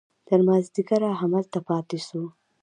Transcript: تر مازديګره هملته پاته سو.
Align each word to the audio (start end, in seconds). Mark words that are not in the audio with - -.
تر 0.27 0.39
مازديګره 0.47 1.09
هملته 1.21 1.59
پاته 1.67 1.97
سو. 2.07 2.21